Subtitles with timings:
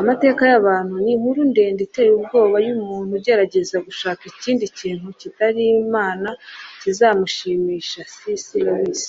[0.00, 6.28] amateka y'abantu ni inkuru ndende iteye ubwoba y'umuntu ugerageza gushaka ikindi kintu kitari imana
[6.80, 9.02] kizamushimisha- c s lewis